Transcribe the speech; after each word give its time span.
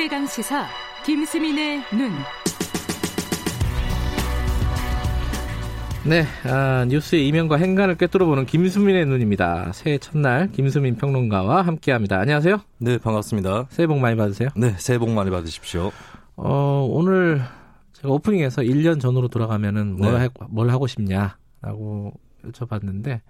최강 0.00 0.26
시사 0.26 0.66
김수민의 1.04 1.82
눈. 1.92 2.10
네, 6.08 6.24
아, 6.50 6.86
뉴스의 6.86 7.28
이면과 7.28 7.56
행간을 7.56 7.98
꿰뚫어보는 7.98 8.46
김수민의 8.46 9.04
눈입니다. 9.04 9.72
새해 9.72 9.98
첫날 9.98 10.50
김수민 10.52 10.96
평론가와 10.96 11.60
함께합니다. 11.60 12.18
안녕하세요. 12.18 12.62
네, 12.78 12.96
반갑습니다. 12.96 13.66
새해 13.68 13.86
복 13.86 13.98
많이 13.98 14.16
받으세요. 14.16 14.48
네, 14.56 14.74
새해 14.78 14.98
복 14.98 15.10
많이 15.10 15.30
받으십시오. 15.30 15.92
어, 16.36 16.88
오늘 16.90 17.42
제가 17.92 18.08
오프닝에서 18.08 18.62
1년 18.62 19.02
전으로 19.02 19.28
돌아가면은 19.28 19.98
뭘, 19.98 20.14
네. 20.14 20.18
하, 20.20 20.28
뭘 20.48 20.70
하고 20.70 20.86
싶냐라고 20.86 22.14
여쭤봤는데 22.46 23.20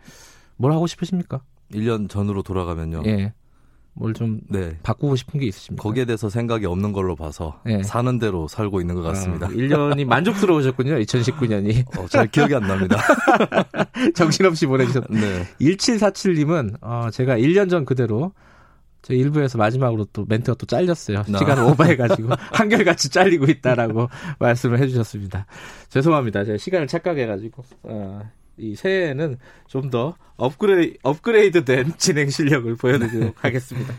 뭘 0.56 0.72
하고 0.72 0.86
싶으십니까? 0.86 1.40
1년 1.72 2.08
전으로 2.08 2.44
돌아가면요. 2.44 3.02
예. 3.06 3.32
뭘좀 3.94 4.40
네. 4.48 4.76
바꾸고 4.82 5.16
싶은 5.16 5.40
게 5.40 5.46
있으십니까? 5.46 5.82
거기에 5.82 6.04
대해서 6.04 6.28
생각이 6.28 6.66
없는 6.66 6.92
걸로 6.92 7.16
봐서 7.16 7.60
네. 7.64 7.82
사는 7.82 8.18
대로 8.18 8.48
살고 8.48 8.80
있는 8.80 8.94
것 8.94 9.02
같습니다. 9.02 9.46
어, 9.46 9.50
1년이 9.50 10.04
만족스러우셨군요. 10.06 10.94
2019년이. 10.98 11.84
어, 11.98 12.06
잘 12.08 12.26
기억이 12.28 12.54
안 12.54 12.62
납니다. 12.62 12.98
정신없이 14.14 14.66
보내주셨. 14.66 15.04
네. 15.10 15.46
1747님은 15.60 16.76
어, 16.80 17.08
제가 17.12 17.36
1년 17.36 17.68
전 17.68 17.84
그대로 17.84 18.32
저 19.02 19.14
일부에서 19.14 19.58
마지막으로 19.58 20.06
또 20.12 20.24
멘트가 20.28 20.56
또 20.56 20.66
잘렸어요. 20.66 21.22
나. 21.26 21.38
시간을 21.38 21.62
오버해가지고 21.64 22.28
한결같이 22.52 23.08
잘리고 23.08 23.46
있다라고 23.46 24.08
말씀을 24.38 24.78
해주셨습니다. 24.78 25.46
죄송합니다. 25.88 26.44
제가 26.44 26.58
시간을 26.58 26.86
착각해가지고 26.86 27.64
어, 27.84 28.20
이 28.60 28.74
새해에는 28.76 29.38
좀 29.68 29.90
더 29.90 30.14
업그레이, 30.36 30.94
업그레이드된 31.02 31.94
진행 31.98 32.30
실력을 32.30 32.74
보여드리도록 32.76 33.34
하겠습니다. 33.44 33.92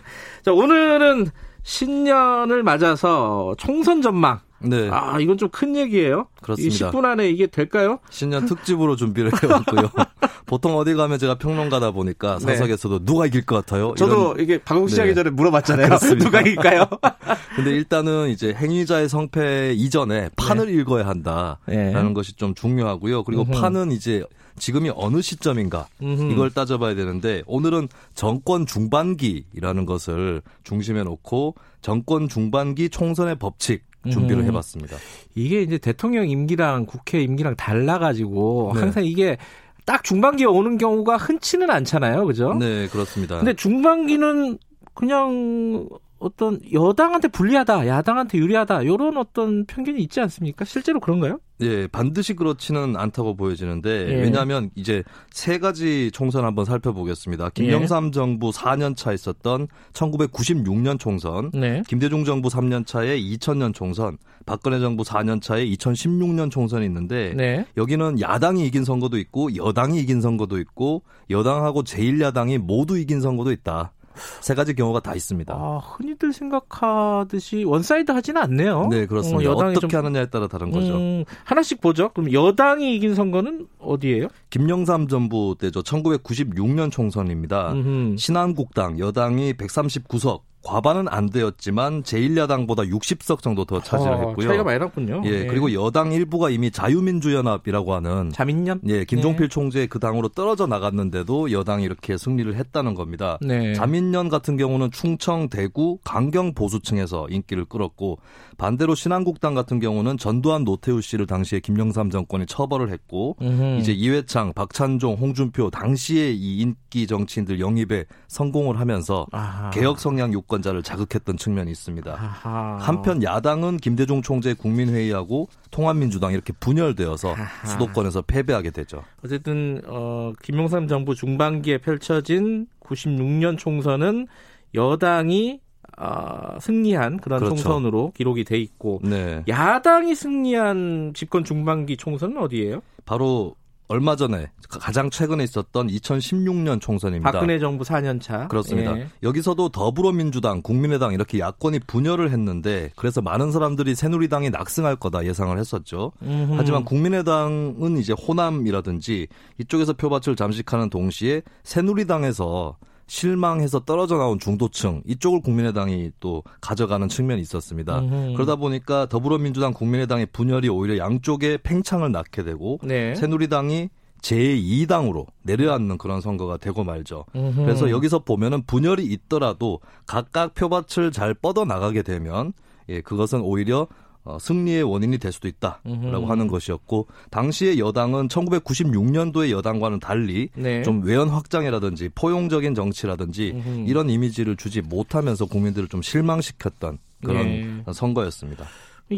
자 0.43 0.51
오늘은 0.53 1.27
신년을 1.63 2.63
맞아서 2.63 3.53
총선 3.57 4.01
전망. 4.01 4.39
네. 4.63 4.89
아 4.91 5.19
이건 5.19 5.37
좀 5.37 5.49
큰 5.49 5.75
얘기예요. 5.75 6.27
그렇습니다. 6.41 6.75
이 6.75 6.91
10분 6.91 7.03
안에 7.05 7.29
이게 7.29 7.47
될까요? 7.47 7.99
신년 8.09 8.45
특집으로 8.45 8.95
준비를 8.95 9.31
해왔고요. 9.41 9.89
보통 10.45 10.75
어디 10.77 10.93
가면 10.93 11.17
제가 11.19 11.35
평론가다 11.35 11.91
보니까 11.91 12.37
네. 12.39 12.55
사석에서도 12.55 13.05
누가 13.05 13.25
이길 13.25 13.45
것 13.45 13.55
같아요? 13.55 13.93
저도 13.97 14.33
이런- 14.33 14.39
이게 14.39 14.57
방송 14.59 14.87
시작하기 14.87 15.11
네. 15.11 15.15
전에 15.15 15.29
물어봤잖아요. 15.31 15.85
그렇습니다. 15.87 16.25
누가 16.25 16.41
이길까요? 16.41 16.85
근데 17.55 17.71
일단은 17.71 18.29
이제 18.29 18.53
행위자의 18.53 19.09
성패 19.09 19.73
이전에 19.75 20.29
판을 20.35 20.69
읽어야 20.69 21.07
한다라는 21.07 21.57
네. 21.67 22.13
것이 22.13 22.35
좀 22.35 22.53
중요하고요. 22.53 23.23
그리고 23.23 23.43
음흠. 23.43 23.59
판은 23.59 23.91
이제 23.91 24.23
지금이 24.61 24.91
어느 24.95 25.23
시점인가 25.23 25.87
음흠. 26.03 26.31
이걸 26.31 26.51
따져봐야 26.51 26.93
되는데 26.93 27.41
오늘은 27.47 27.89
정권 28.13 28.67
중반기라는 28.67 29.87
것을 29.87 30.43
중심에 30.63 31.01
놓고 31.01 31.55
정권 31.81 32.29
중반기 32.29 32.87
총선의 32.87 33.37
법칙 33.39 33.81
준비를 34.11 34.43
음흠. 34.43 34.49
해봤습니다. 34.49 34.97
이게 35.33 35.63
이제 35.63 35.79
대통령 35.79 36.29
임기랑 36.29 36.85
국회 36.85 37.21
임기랑 37.23 37.55
달라가지고 37.55 38.73
네. 38.75 38.79
항상 38.81 39.03
이게 39.03 39.37
딱 39.85 40.03
중반기에 40.03 40.45
오는 40.45 40.77
경우가 40.77 41.17
흔치는 41.17 41.71
않잖아요, 41.71 42.27
그죠? 42.27 42.53
네, 42.53 42.87
그렇습니다. 42.87 43.37
근데 43.37 43.55
중반기는 43.55 44.59
그냥 44.93 45.89
어떤 46.21 46.59
여당한테 46.71 47.27
불리하다, 47.29 47.87
야당한테 47.87 48.37
유리하다 48.37 48.83
이런 48.83 49.17
어떤 49.17 49.65
편견이 49.65 49.99
있지 50.03 50.21
않습니까? 50.21 50.65
실제로 50.65 50.99
그런가요? 50.99 51.39
예, 51.61 51.87
반드시 51.87 52.35
그렇지는 52.35 52.95
않다고 52.95 53.35
보여지는데 53.35 53.89
예. 54.07 54.21
왜냐하면 54.21 54.69
이제 54.75 55.03
세 55.31 55.57
가지 55.57 56.11
총선 56.13 56.45
한번 56.45 56.65
살펴보겠습니다. 56.65 57.49
김영삼 57.49 58.11
정부 58.11 58.51
4년 58.51 58.95
차 58.95 59.13
있었던 59.13 59.67
1996년 59.93 60.99
총선, 60.99 61.49
네. 61.53 61.81
김대중 61.87 62.23
정부 62.23 62.49
3년 62.49 62.85
차에 62.85 63.19
2000년 63.19 63.73
총선, 63.73 64.19
박근혜 64.45 64.79
정부 64.79 65.03
4년 65.03 65.41
차에 65.41 65.65
2016년 65.65 66.51
총선이 66.51 66.85
있는데 66.85 67.33
네. 67.35 67.65
여기는 67.77 68.21
야당이 68.21 68.65
이긴 68.67 68.85
선거도 68.85 69.17
있고 69.17 69.55
여당이 69.55 69.99
이긴 69.99 70.21
선거도 70.21 70.59
있고 70.59 71.01
여당하고 71.31 71.83
제1야당이 71.83 72.59
모두 72.59 72.99
이긴 72.99 73.21
선거도 73.21 73.51
있다. 73.51 73.93
세 74.41 74.53
가지 74.55 74.73
경우가 74.73 74.99
다 75.01 75.13
있습니다. 75.15 75.53
아, 75.53 75.77
흔히들 75.83 76.33
생각하듯이 76.33 77.63
one 77.63 77.84
side 77.84 78.11
하지는 78.11 78.41
않네요. 78.41 78.87
네, 78.89 79.05
그렇습니다. 79.05 79.49
어, 79.51 79.53
어떻게 79.55 79.87
좀- 79.87 79.97
하느냐에 79.97 80.27
따라 80.29 80.47
다른 80.47 80.71
거죠. 80.71 80.95
음, 80.95 81.23
하나씩 81.43 81.81
보죠. 81.81 82.09
그럼 82.13 82.31
여당이 82.33 82.95
이긴 82.95 83.15
선거는 83.15 83.67
어디예요? 83.79 84.27
김영삼 84.49 85.07
정부 85.07 85.55
때죠. 85.59 85.81
1996년 85.83 86.91
총선입니다. 86.91 87.73
음흠. 87.73 88.15
신한국당 88.17 88.99
여당이 88.99 89.53
139석 89.53 90.41
과반은 90.63 91.07
안 91.07 91.29
되었지만 91.29 92.03
제1야당보다 92.03 92.89
60석 92.89 93.41
정도 93.41 93.65
더 93.65 93.79
차지를 93.81 94.13
어, 94.13 94.27
했고요. 94.27 94.47
차이가 94.47 94.63
많이 94.63 94.79
났군요. 94.79 95.21
예, 95.25 95.45
그리고 95.45 95.73
여당 95.73 96.11
일부가 96.13 96.49
이미 96.49 96.69
자유민주연합이라고 96.71 97.93
하는 97.93 98.31
자민련? 98.31 98.79
예, 98.87 99.05
김종필 99.05 99.49
총재 99.49 99.87
그 99.87 99.99
당으로 99.99 100.29
떨어져 100.29 100.67
나갔는데도 100.67 101.51
여당이 101.51 101.83
이렇게 101.83 102.17
승리를 102.17 102.53
했다는 102.55 102.93
겁니다. 102.93 103.37
네. 103.41 103.73
자민련 103.73 104.29
같은 104.29 104.57
경우는 104.57 104.91
충청, 104.91 105.49
대구, 105.49 105.97
강경 106.03 106.53
보수층에서 106.53 107.27
인기를 107.29 107.65
끌었고 107.65 108.19
반대로 108.57 108.93
신한국당 108.93 109.55
같은 109.55 109.79
경우는 109.79 110.17
전두환 110.17 110.63
노태우 110.63 111.01
씨를 111.01 111.25
당시에 111.25 111.59
김영삼 111.59 112.11
정권이 112.11 112.45
처벌을 112.45 112.91
했고 112.91 113.35
음흠. 113.41 113.79
이제 113.79 113.91
이회창, 113.91 114.53
박찬종, 114.53 115.15
홍준표 115.15 115.71
당시에 115.71 116.31
이 116.31 116.59
인기 116.59 117.07
정치인들 117.07 117.59
영입에 117.59 118.05
성공을 118.27 118.79
하면서 118.79 119.25
아하. 119.31 119.71
개혁 119.71 119.99
성향 119.99 120.33
유권자를 120.51 120.83
자극했던 120.83 121.37
측면이 121.37 121.71
있습니다. 121.71 122.11
아하. 122.11 122.77
한편 122.79 123.23
야당은 123.23 123.77
김대중 123.77 124.21
총재 124.21 124.53
국민회의하고 124.53 125.47
통합민주당 125.71 126.33
이렇게 126.33 126.53
분열되어서 126.53 127.31
아하. 127.31 127.67
수도권에서 127.67 128.23
패배하게 128.23 128.71
되죠. 128.71 129.03
어쨌든 129.23 129.81
어, 129.87 130.33
김영삼 130.43 130.87
정부 130.87 131.15
중반기에 131.15 131.77
펼쳐진 131.79 132.67
96년 132.81 133.57
총선은 133.57 134.27
여당이 134.75 135.61
어, 135.97 136.57
승리한 136.59 137.17
그런 137.17 137.39
그렇죠. 137.39 137.55
총선으로 137.55 138.11
기록이 138.15 138.43
돼 138.43 138.57
있고 138.57 138.99
네. 139.03 139.43
야당이 139.47 140.15
승리한 140.15 141.13
집권 141.13 141.43
중반기 141.43 141.97
총선은 141.97 142.37
어디예요? 142.37 142.81
바로 143.05 143.55
얼마 143.91 144.15
전에 144.15 144.49
가장 144.69 145.09
최근에 145.09 145.43
있었던 145.43 145.87
2016년 145.87 146.79
총선입니다. 146.79 147.29
박근혜 147.29 147.59
정부 147.59 147.83
4년 147.83 148.21
차. 148.21 148.47
그렇습니다. 148.47 148.97
예. 148.97 149.09
여기서도 149.21 149.67
더불어민주당, 149.67 150.61
국민의당 150.61 151.11
이렇게 151.11 151.39
야권이 151.39 151.79
분열을 151.87 152.31
했는데 152.31 152.91
그래서 152.95 153.21
많은 153.21 153.51
사람들이 153.51 153.93
새누리당이 153.95 154.49
낙승할 154.49 154.95
거다 154.95 155.25
예상을 155.25 155.57
했었죠. 155.57 156.13
음흠. 156.23 156.53
하지만 156.55 156.85
국민의당은 156.85 157.97
이제 157.97 158.13
호남이라든지 158.13 159.27
이쪽에서 159.57 159.91
표밭을 159.91 160.37
잠식하는 160.37 160.89
동시에 160.89 161.41
새누리당에서 161.63 162.77
실망해서 163.11 163.81
떨어져 163.81 164.15
나온 164.15 164.39
중도층 164.39 165.03
이쪽을 165.05 165.41
국민의당이 165.41 166.11
또 166.21 166.43
가져가는 166.61 167.09
측면이 167.09 167.41
있었습니다. 167.41 167.99
음흠. 167.99 168.33
그러다 168.35 168.55
보니까 168.55 169.05
더불어민주당, 169.07 169.73
국민의당의 169.73 170.27
분열이 170.27 170.69
오히려 170.69 170.97
양쪽에 170.97 171.57
팽창을 171.61 172.13
낳게 172.13 172.45
되고 172.45 172.79
네. 172.83 173.13
새누리당이 173.15 173.89
제2당으로 174.21 175.25
내려앉는 175.43 175.97
그런 175.97 176.21
선거가 176.21 176.55
되고 176.55 176.85
말죠. 176.85 177.25
음흠. 177.35 177.63
그래서 177.63 177.89
여기서 177.89 178.19
보면은 178.19 178.63
분열이 178.65 179.03
있더라도 179.03 179.81
각각 180.05 180.53
표밭을 180.53 181.11
잘 181.11 181.33
뻗어 181.33 181.65
나가게 181.65 182.03
되면 182.03 182.53
예, 182.87 183.01
그것은 183.01 183.41
오히려 183.41 183.87
어, 184.23 184.37
승리의 184.39 184.83
원인이 184.83 185.17
될 185.17 185.31
수도 185.31 185.47
있다라고 185.47 185.79
음흠. 185.87 186.31
하는 186.31 186.47
것이었고 186.47 187.07
당시의 187.31 187.79
여당은 187.79 188.27
1996년도의 188.27 189.49
여당과는 189.51 189.99
달리 189.99 190.49
네. 190.55 190.83
좀 190.83 191.03
외연 191.03 191.29
확장이라든지 191.29 192.09
포용적인 192.13 192.75
정치라든지 192.75 193.51
음흠. 193.55 193.89
이런 193.89 194.09
이미지를 194.09 194.57
주지 194.57 194.81
못하면서 194.81 195.45
국민들을 195.45 195.87
좀 195.87 196.01
실망시켰던 196.01 196.99
그런 197.23 197.43
네. 197.43 197.83
선거였습니다. 197.91 198.65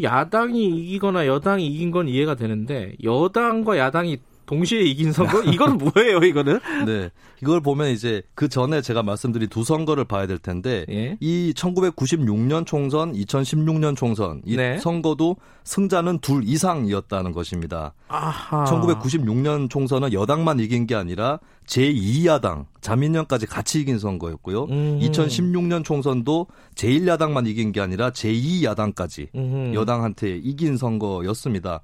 야당이 0.02 0.64
이기거나 0.64 1.26
여당이 1.26 1.66
이긴 1.66 1.90
건 1.90 2.08
이해가 2.08 2.34
되는데 2.34 2.94
여당과 3.02 3.78
야당이 3.78 4.18
동시에 4.46 4.82
이긴 4.82 5.12
선거 5.12 5.42
이건 5.44 5.78
뭐예요 5.78 6.18
이거는? 6.18 6.60
네. 6.86 7.10
이걸 7.42 7.60
보면 7.60 7.90
이제 7.90 8.22
그 8.34 8.48
전에 8.48 8.80
제가 8.80 9.02
말씀드린 9.02 9.48
두 9.48 9.64
선거를 9.64 10.04
봐야 10.04 10.26
될 10.26 10.38
텐데 10.38 10.86
예. 10.88 11.16
이 11.20 11.52
1996년 11.54 12.66
총선, 12.66 13.12
2016년 13.12 13.96
총선 13.96 14.40
이 14.44 14.56
네. 14.56 14.78
선거도 14.78 15.36
승자는 15.64 16.18
둘 16.20 16.42
이상이었다는 16.44 17.32
것입니다. 17.32 17.94
아하. 18.08 18.64
1996년 18.64 19.68
총선은 19.68 20.12
여당만 20.12 20.60
이긴 20.60 20.86
게 20.86 20.94
아니라 20.94 21.38
제2야당 21.66 22.66
자민련까지 22.80 23.46
같이 23.46 23.80
이긴 23.80 23.98
선거였고요. 23.98 24.64
음. 24.64 24.98
2016년 25.02 25.84
총선도 25.84 26.46
제1야당만 26.74 27.46
이긴 27.46 27.72
게 27.72 27.80
아니라 27.80 28.10
제2야당까지 28.10 29.28
음흠. 29.34 29.74
여당한테 29.74 30.36
이긴 30.36 30.76
선거였습니다. 30.76 31.80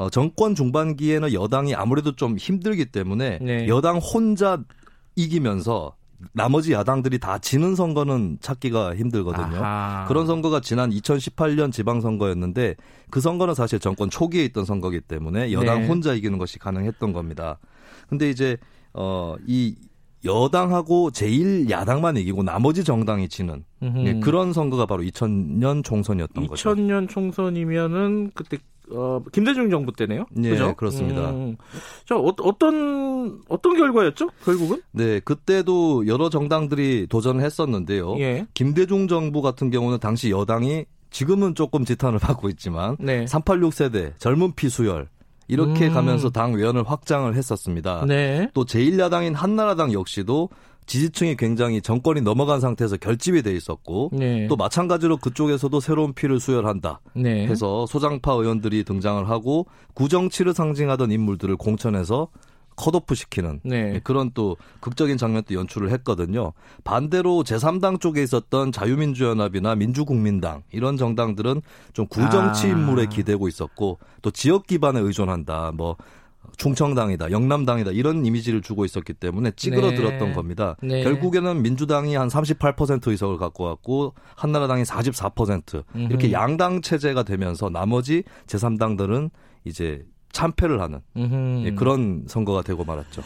어, 0.00 0.08
정권 0.08 0.54
중반기에는 0.54 1.34
여당이 1.34 1.74
아무래도 1.74 2.16
좀 2.16 2.38
힘들기 2.38 2.86
때문에 2.86 3.38
네. 3.42 3.68
여당 3.68 3.98
혼자 3.98 4.58
이기면서 5.14 5.94
나머지 6.32 6.72
야당들이 6.72 7.18
다 7.18 7.36
지는 7.38 7.74
선거는 7.74 8.38
찾기가 8.40 8.96
힘들거든요. 8.96 9.62
아하. 9.62 10.06
그런 10.08 10.26
선거가 10.26 10.60
지난 10.60 10.88
2018년 10.88 11.70
지방선거였는데 11.70 12.76
그 13.10 13.20
선거는 13.20 13.54
사실 13.54 13.78
정권 13.78 14.08
초기에 14.08 14.42
있던 14.46 14.64
선거기 14.64 15.02
때문에 15.02 15.52
여당 15.52 15.82
네. 15.82 15.86
혼자 15.86 16.14
이기는 16.14 16.38
것이 16.38 16.58
가능했던 16.58 17.12
겁니다. 17.12 17.58
근데 18.08 18.30
이제 18.30 18.56
어 18.94 19.36
이 19.46 19.76
여당하고 20.24 21.10
제1야당만 21.10 22.18
이기고 22.18 22.42
나머지 22.42 22.84
정당이 22.84 23.28
지는. 23.28 23.64
예, 23.82 24.20
그런 24.20 24.52
선거가 24.52 24.86
바로 24.86 25.02
2000년 25.02 25.82
총선이었던 25.82 26.46
거죠. 26.46 26.74
2000년 26.74 27.08
총선이면은 27.08 28.30
그때 28.34 28.58
어, 28.92 29.22
김대중 29.32 29.70
정부 29.70 29.92
때네요. 29.92 30.26
예, 30.42 30.50
그죠? 30.50 30.74
그렇습니다. 30.74 31.30
음. 31.30 31.56
자, 32.04 32.16
어, 32.16 32.34
어떤 32.42 33.40
어떤 33.48 33.76
결과였죠? 33.76 34.30
결국은? 34.44 34.82
네, 34.92 35.20
그때도 35.20 36.06
여러 36.06 36.28
정당들이 36.28 37.06
도전을 37.08 37.42
했었는데요. 37.44 38.18
예. 38.18 38.46
김대중 38.54 39.06
정부 39.08 39.42
같은 39.42 39.70
경우는 39.70 39.98
당시 40.00 40.30
여당이 40.30 40.86
지금은 41.10 41.54
조금 41.54 41.84
지탄을 41.84 42.18
받고 42.20 42.48
있지만 42.50 42.96
네. 42.98 43.26
386 43.26 43.72
세대 43.72 44.12
젊은 44.18 44.54
피 44.54 44.68
수혈 44.68 45.08
이렇게 45.50 45.88
음. 45.88 45.94
가면서 45.94 46.30
당 46.30 46.54
외연을 46.54 46.84
확장을 46.88 47.34
했었습니다. 47.34 48.04
네. 48.06 48.48
또 48.54 48.64
제1야당인 48.64 49.34
한나라당 49.34 49.92
역시도 49.92 50.48
지지층이 50.86 51.36
굉장히 51.36 51.82
정권이 51.82 52.20
넘어간 52.20 52.60
상태에서 52.60 52.96
결집이 52.96 53.42
돼 53.42 53.52
있었고 53.54 54.10
네. 54.12 54.46
또 54.48 54.56
마찬가지로 54.56 55.18
그쪽에서도 55.18 55.78
새로운 55.80 56.14
피를 56.14 56.40
수혈한다 56.40 57.00
네. 57.14 57.46
해서 57.46 57.86
소장파 57.86 58.32
의원들이 58.32 58.84
등장을 58.84 59.28
하고 59.28 59.66
구정치를 59.94 60.54
상징하던 60.54 61.10
인물들을 61.10 61.56
공천해서 61.56 62.28
컷오프 62.76 63.14
시키는 63.14 63.60
네. 63.62 64.00
그런 64.04 64.30
또 64.32 64.56
극적인 64.80 65.18
장면도 65.18 65.54
연출을 65.54 65.90
했거든요. 65.92 66.52
반대로 66.84 67.42
제3당 67.44 68.00
쪽에 68.00 68.22
있었던 68.22 68.72
자유민주연합이나 68.72 69.74
민주국민당 69.74 70.62
이런 70.72 70.96
정당들은 70.96 71.62
좀 71.92 72.06
구정치 72.06 72.66
아. 72.66 72.70
인물에 72.70 73.06
기대고 73.06 73.48
있었고 73.48 73.98
또 74.22 74.30
지역 74.30 74.66
기반에 74.66 75.00
의존한다. 75.00 75.72
뭐 75.74 75.96
충청당이다, 76.56 77.30
영남당이다 77.30 77.90
이런 77.92 78.24
이미지를 78.24 78.62
주고 78.62 78.84
있었기 78.84 79.14
때문에 79.14 79.52
찌그러들었던 79.52 80.28
네. 80.28 80.32
겁니다. 80.32 80.76
네. 80.82 81.02
결국에는 81.02 81.62
민주당이 81.62 82.14
한 82.16 82.28
38% 82.28 83.08
의석을 83.08 83.38
갖고 83.38 83.64
왔고 83.64 84.14
한나라당이 84.36 84.82
44% 84.84 85.84
이렇게 85.94 86.26
음흠. 86.26 86.32
양당 86.32 86.82
체제가 86.82 87.22
되면서 87.22 87.68
나머지 87.68 88.24
제3당들은 88.46 89.30
이제 89.64 90.04
참패를 90.32 90.80
하는. 90.80 91.00
예, 91.64 91.72
그런 91.72 92.24
선거가 92.26 92.62
되고 92.62 92.84
말았죠. 92.84 93.22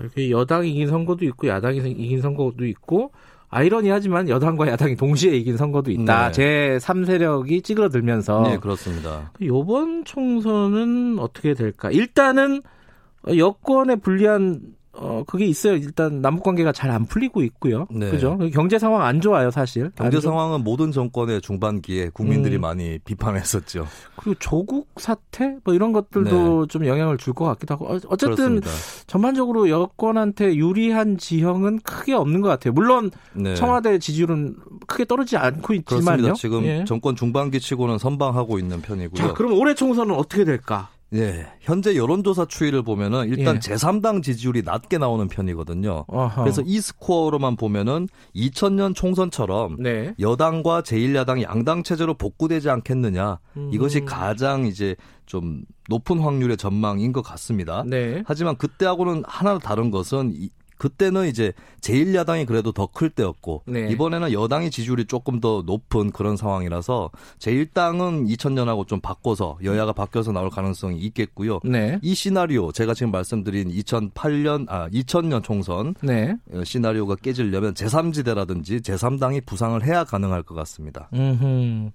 이렇게 0.00 0.30
여당이 0.30 0.70
이긴 0.70 0.88
선거도 0.88 1.24
있고 1.24 1.48
야당이 1.48 1.78
이긴 1.92 2.20
선거도 2.20 2.66
있고 2.66 3.12
아이러니하지만 3.50 4.28
여당과 4.28 4.68
야당이 4.68 4.96
동시에 4.96 5.34
이긴 5.36 5.56
선거도 5.56 5.90
있다. 5.90 6.26
네. 6.26 6.32
제 6.32 6.78
3세력이 6.80 7.64
찌그러들면서 7.64 8.42
네, 8.42 8.58
그렇습니다. 8.58 9.32
이번 9.40 10.04
총선은 10.04 11.18
어떻게 11.18 11.54
될까? 11.54 11.90
일단은 11.90 12.62
여권에 13.36 13.96
불리한 13.96 14.60
어 15.00 15.22
그게 15.26 15.46
있어요. 15.46 15.74
일단 15.76 16.20
남북 16.20 16.42
관계가 16.44 16.72
잘 16.72 16.88
안 16.90 17.04
풀리고 17.06 17.42
있고요. 17.42 17.86
네. 17.90 18.10
그죠? 18.10 18.36
경제 18.52 18.78
상황 18.78 19.02
안 19.04 19.20
좋아요, 19.20 19.50
사실. 19.50 19.90
경제 19.94 20.20
상황은 20.20 20.64
모든 20.64 20.90
정권의 20.90 21.40
중반기에 21.42 22.10
국민들이 22.14 22.56
음. 22.56 22.62
많이 22.62 22.98
비판했었죠. 23.04 23.86
그리고 24.16 24.34
조국 24.40 24.88
사태 24.96 25.56
뭐 25.64 25.74
이런 25.74 25.92
것들도 25.92 26.66
좀 26.66 26.86
영향을 26.86 27.16
줄 27.18 27.34
것 27.34 27.44
같기도 27.44 27.74
하고 27.74 27.86
어- 27.92 28.00
어쨌든 28.08 28.56
네. 28.56 28.60
그렇습니다. 28.60 28.70
전반적으로 29.06 29.68
여권한테 29.68 30.56
유리한 30.56 31.18
지형은 31.18 31.80
크게 31.80 32.14
없는 32.14 32.40
것 32.40 32.48
같아요. 32.48 32.72
물론 32.72 33.10
네. 33.34 33.54
청와대 33.54 33.98
지지율은 33.98 34.56
크게 34.86 35.04
떨어지지 35.04 35.36
않고 35.36 35.74
있지만요. 35.74 36.04
그렇습니다. 36.04 36.32
지금 36.34 36.64
예. 36.64 36.84
정권 36.86 37.14
중반기 37.14 37.60
치고는 37.60 37.98
선방하고 37.98 38.58
있는 38.58 38.80
편이고요. 38.82 39.14
자, 39.14 39.34
그럼 39.34 39.52
올해 39.52 39.74
총선은 39.74 40.14
어떻게 40.14 40.44
될까? 40.44 40.88
예, 41.14 41.46
현재 41.60 41.96
여론조사 41.96 42.44
추이를 42.46 42.82
보면은 42.82 43.28
일단 43.28 43.56
예. 43.56 43.58
제3당 43.60 44.22
지지율이 44.22 44.62
낮게 44.62 44.98
나오는 44.98 45.26
편이거든요. 45.26 46.04
어허. 46.06 46.42
그래서 46.42 46.60
이 46.66 46.80
스코어로만 46.80 47.56
보면은 47.56 48.08
2000년 48.36 48.94
총선처럼 48.94 49.76
네. 49.82 50.14
여당과 50.20 50.82
제1야당 50.82 51.42
양당 51.42 51.82
체제로 51.82 52.12
복구되지 52.14 52.68
않겠느냐. 52.68 53.38
음. 53.56 53.70
이것이 53.72 54.04
가장 54.04 54.66
이제 54.66 54.96
좀 55.24 55.62
높은 55.88 56.18
확률의 56.20 56.58
전망인 56.58 57.12
것 57.12 57.22
같습니다. 57.22 57.84
네. 57.86 58.22
하지만 58.26 58.56
그때하고는 58.56 59.22
하나 59.26 59.58
다른 59.58 59.90
것은 59.90 60.32
이- 60.34 60.50
그때는 60.78 61.26
이제 61.28 61.52
제1야당이 61.80 62.46
그래도 62.46 62.72
더 62.72 62.86
클 62.88 63.10
때였고 63.10 63.62
네. 63.66 63.88
이번에는 63.90 64.32
여당의 64.32 64.70
지지율이 64.70 65.04
조금 65.04 65.40
더 65.40 65.62
높은 65.66 66.10
그런 66.10 66.36
상황이라서 66.36 67.10
제1당은 67.38 68.26
2000년하고 68.34 68.86
좀 68.86 69.00
바꿔서 69.00 69.58
여야가 69.62 69.92
바뀌어서 69.92 70.32
나올 70.32 70.48
가능성이 70.50 70.98
있겠고요. 71.00 71.60
네. 71.64 71.98
이 72.02 72.14
시나리오 72.14 72.72
제가 72.72 72.94
지금 72.94 73.12
말씀드린 73.12 73.68
2008년 73.70 74.66
아 74.68 74.88
2000년 74.88 75.42
총선 75.44 75.94
네. 76.02 76.34
어, 76.52 76.64
시나리오가 76.64 77.16
깨지려면 77.16 77.74
제3지대라든지 77.74 78.80
제3당이 78.80 79.44
부상을 79.46 79.84
해야 79.84 80.04
가능할 80.04 80.42
것 80.42 80.54
같습니다. 80.54 81.08
음. 81.14 81.90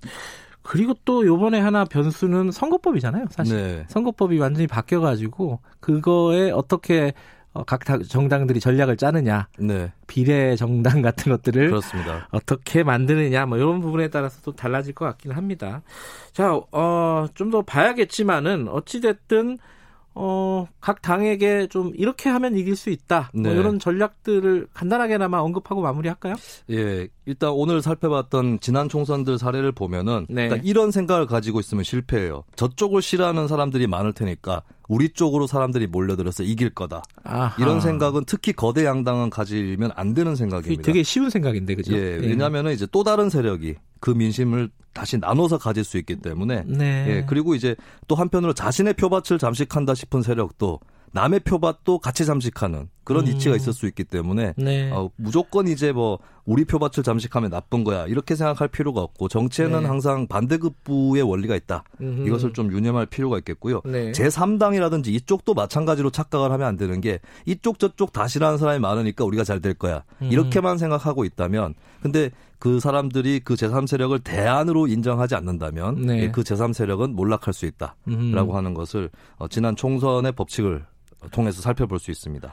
그리고 0.61 0.93
또 1.03 1.25
요번에 1.25 1.59
하나 1.59 1.83
변수는 1.83 2.51
선거법이잖아요, 2.51 3.25
사실. 3.31 3.57
네. 3.57 3.85
선거법이 3.89 4.37
완전히 4.39 4.65
바뀌어 4.67 5.01
가지고 5.01 5.59
그거에 5.81 6.51
어떻게 6.51 7.13
어, 7.53 7.63
각 7.63 7.85
당- 7.85 8.01
정당들이 8.01 8.59
전략을 8.59 8.97
짜느냐, 8.97 9.47
네. 9.59 9.91
비례 10.07 10.55
정당 10.55 11.01
같은 11.03 11.31
것들을 11.31 11.67
그렇습니다. 11.69 12.27
어떻게 12.31 12.83
만드느냐, 12.83 13.45
뭐 13.45 13.57
이런 13.57 13.79
부분에 13.79 14.09
따라서 14.09 14.39
또 14.43 14.53
달라질 14.55 14.93
것 14.95 15.05
같긴 15.05 15.31
합니다. 15.33 15.81
자, 16.31 16.53
어, 16.71 17.27
좀 17.35 17.51
더 17.51 17.61
봐야겠지만은 17.61 18.67
어찌 18.69 19.01
됐든 19.01 19.59
어, 20.15 20.67
각 20.79 21.01
당에게 21.01 21.67
좀 21.67 21.91
이렇게 21.95 22.29
하면 22.29 22.55
이길 22.55 22.75
수 22.75 22.89
있다. 22.89 23.31
뭐 23.33 23.51
네. 23.51 23.59
이런 23.59 23.79
전략들을 23.79 24.67
간단하게나마 24.73 25.39
언급하고 25.39 25.81
마무리할까요? 25.81 26.35
예, 26.69 27.07
일단 27.25 27.49
오늘 27.51 27.81
살펴봤던 27.81 28.59
지난 28.59 28.89
총선들 28.89 29.39
사례를 29.39 29.71
보면은 29.71 30.27
네. 30.29 30.43
일단 30.43 30.61
이런 30.63 30.91
생각을 30.91 31.25
가지고 31.25 31.59
있으면 31.59 31.83
실패해요. 31.83 32.43
저쪽을 32.55 33.01
싫어하는 33.01 33.47
사람들이 33.47 33.87
많을 33.87 34.13
테니까 34.13 34.61
우리 34.87 35.09
쪽으로 35.09 35.47
사람들이 35.47 35.87
몰려들어서 35.87 36.43
이길 36.43 36.69
거다. 36.69 37.03
아하. 37.23 37.55
이런 37.61 37.81
생각은 37.81 38.25
특히 38.27 38.53
거대 38.53 38.85
양당은 38.85 39.29
가지면 39.29 39.91
안 39.95 40.13
되는 40.13 40.35
생각입니다. 40.35 40.83
되게 40.83 41.03
쉬운 41.03 41.29
생각인데, 41.29 41.75
그죠? 41.75 41.95
예, 41.95 42.17
왜냐하면 42.21 42.67
이제 42.71 42.85
또 42.91 43.03
다른 43.03 43.29
세력이 43.29 43.75
그 44.03 44.09
민심을 44.11 44.69
다시 44.91 45.17
나눠서 45.17 45.57
가질 45.59 45.85
수 45.85 45.97
있기 45.97 46.17
때문에 46.17 46.65
네. 46.67 47.05
예, 47.07 47.25
그리고 47.25 47.55
이제 47.55 47.73
또 48.09 48.15
한편으로 48.15 48.51
자신의 48.51 48.95
표밭을 48.95 49.37
잠식한다 49.39 49.95
싶은 49.95 50.21
세력도 50.21 50.81
남의 51.13 51.39
표밭도 51.41 51.99
같이 51.99 52.25
잠식하는 52.25 52.89
그런 53.05 53.25
음. 53.25 53.31
이치가 53.31 53.55
있을 53.55 53.71
수 53.71 53.87
있기 53.87 54.03
때문에 54.03 54.55
네. 54.57 54.91
어, 54.91 55.09
무조건 55.15 55.69
이제 55.69 55.93
뭐 55.93 56.19
우리 56.43 56.65
표밭을 56.65 57.03
잠식하면 57.03 57.49
나쁜 57.51 57.85
거야 57.85 58.05
이렇게 58.07 58.35
생각할 58.35 58.67
필요가 58.67 59.01
없고 59.01 59.29
정치에는 59.29 59.83
네. 59.83 59.87
항상 59.87 60.27
반대급부의 60.27 61.21
원리가 61.23 61.55
있다. 61.55 61.85
음흠. 62.01 62.27
이것을 62.27 62.51
좀 62.51 62.73
유념할 62.73 63.05
필요가 63.05 63.37
있겠고요. 63.37 63.81
네. 63.85 64.11
제3당이라든지 64.11 65.07
이쪽도 65.07 65.53
마찬가지로 65.53 66.09
착각을 66.09 66.51
하면 66.51 66.67
안 66.67 66.75
되는 66.75 66.99
게 66.99 67.19
이쪽 67.45 67.79
저쪽 67.79 68.11
다 68.11 68.27
싫어하는 68.27 68.57
사람이 68.57 68.79
많으니까 68.79 69.23
우리가 69.23 69.45
잘 69.45 69.61
될 69.61 69.75
거야. 69.75 70.03
음. 70.21 70.29
이렇게만 70.29 70.77
생각하고 70.77 71.23
있다면 71.23 71.75
근데 72.01 72.31
그 72.63 72.79
사람들이 72.79 73.41
그 73.41 73.55
제3세력을 73.55 74.23
대안으로 74.23 74.87
인정하지 74.87 75.35
않는다면 75.35 75.95
네. 76.05 76.19
예, 76.21 76.31
그 76.31 76.43
제3세력은 76.43 77.11
몰락할 77.11 77.53
수 77.53 77.65
있다라고 77.65 77.97
음흠. 78.07 78.55
하는 78.55 78.73
것을 78.73 79.09
어, 79.35 79.49
지난 79.49 79.75
총선의 79.75 80.31
법칙을 80.31 80.85
통해서 81.31 81.61
살펴볼 81.61 81.99
수 81.99 82.09
있습니다. 82.09 82.49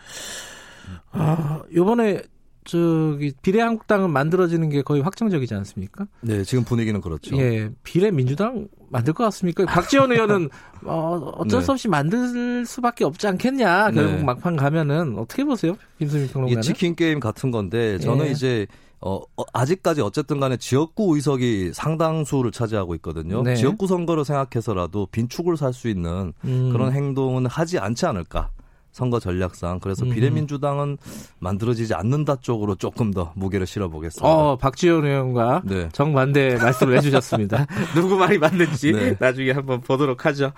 아, 1.12 1.62
요번에 1.72 2.22
저기 2.64 3.32
비례 3.42 3.60
한국당은 3.60 4.10
만들어지는 4.10 4.68
게 4.68 4.82
거의 4.82 5.02
확정적이지 5.02 5.54
않습니까? 5.54 6.06
네, 6.20 6.44
지금 6.44 6.64
분위기는 6.64 7.00
그렇죠. 7.00 7.36
예, 7.38 7.70
비례 7.82 8.10
민주당 8.10 8.68
만들 8.90 9.12
것 9.14 9.24
같습니까? 9.24 9.64
박지원 9.66 10.12
의원은 10.12 10.48
어, 10.84 11.32
어쩔 11.36 11.60
네. 11.60 11.64
수 11.64 11.72
없이 11.72 11.88
만들 11.88 12.66
수밖에 12.66 13.04
없지 13.04 13.26
않겠냐. 13.28 13.90
결국 13.92 14.16
네. 14.16 14.22
막판 14.24 14.56
가면은 14.56 15.18
어떻게 15.18 15.44
보세요, 15.44 15.76
김수민 15.98 16.26
이 16.26 16.28
평론가는? 16.28 16.62
치킨 16.62 16.94
게임 16.94 17.20
같은 17.20 17.50
건데 17.50 17.98
저는 17.98 18.26
예. 18.26 18.30
이제 18.30 18.66
어, 19.02 19.18
어, 19.36 19.42
아직까지 19.54 20.02
어쨌든 20.02 20.40
간에 20.40 20.58
지역구 20.58 21.14
의석이 21.16 21.70
상당수를 21.72 22.52
차지하고 22.52 22.94
있거든요. 22.96 23.42
네. 23.42 23.56
지역구 23.56 23.86
선거를 23.86 24.24
생각해서라도 24.26 25.06
빈축을 25.10 25.56
살 25.56 25.72
수 25.72 25.88
있는 25.88 26.34
음. 26.44 26.70
그런 26.72 26.92
행동은 26.92 27.46
하지 27.46 27.78
않지 27.78 28.04
않을까. 28.04 28.50
선거 28.92 29.20
전략상 29.20 29.80
그래서 29.80 30.04
음. 30.04 30.10
비례민주당은 30.10 30.98
만들어지지 31.38 31.94
않는다 31.94 32.36
쪽으로 32.36 32.74
조금 32.74 33.12
더 33.12 33.32
무게를 33.36 33.66
실어보겠습니다. 33.66 34.28
어, 34.28 34.56
박지원 34.56 35.04
의원과 35.04 35.62
네. 35.64 35.88
정반대 35.92 36.56
말씀을 36.56 36.96
해주셨습니다. 36.98 37.66
누구 37.94 38.16
말이 38.16 38.38
맞는지 38.38 38.92
네. 38.92 39.16
나중에 39.18 39.52
한번 39.52 39.80
보도록 39.80 40.26
하죠. 40.26 40.52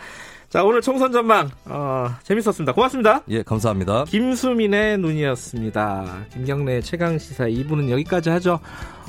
자, 0.52 0.62
오늘 0.64 0.82
총선 0.82 1.12
전망, 1.12 1.48
어, 1.64 2.10
재밌었습니다. 2.24 2.74
고맙습니다. 2.74 3.22
예, 3.28 3.42
감사합니다. 3.42 4.04
김수민의 4.04 4.98
눈이었습니다. 4.98 6.26
김경래 6.30 6.82
최강 6.82 7.18
시사 7.18 7.46
2부는 7.46 7.88
여기까지 7.88 8.28
하죠. 8.28 8.60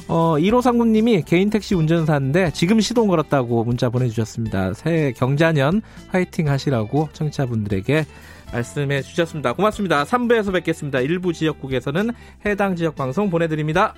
어, 0.07 0.35
1호 0.37 0.61
상무님이 0.61 1.23
개인 1.23 1.49
택시 1.49 1.75
운전사인데 1.75 2.51
지금 2.53 2.79
시동 2.79 3.09
걸었다고 3.09 3.65
문자 3.65 3.89
보내주셨습니다. 3.89 4.73
새해 4.73 5.11
경자년 5.11 5.81
화이팅 6.09 6.47
하시라고 6.47 7.09
청취자분들에게 7.11 8.05
말씀해 8.53 9.01
주셨습니다. 9.01 9.53
고맙습니다. 9.53 10.03
3부에서 10.03 10.53
뵙겠습니다. 10.53 10.99
일부 11.01 11.33
지역국에서는 11.33 12.11
해당 12.45 12.75
지역 12.75 12.95
방송 12.95 13.29
보내드립니다. 13.29 13.93